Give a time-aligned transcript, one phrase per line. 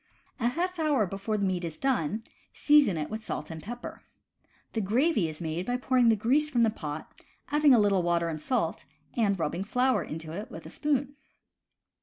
[0.39, 2.23] A half hour before the meat is done,
[2.55, 4.01] season it with salt and pepper.
[4.73, 7.13] The gravy is made by pouring the grease from the pot,
[7.49, 8.85] adding a little water and salt,
[9.15, 11.13] and rubbing flour into it with a spoon.